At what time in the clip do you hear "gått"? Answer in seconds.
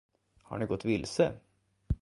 0.65-0.85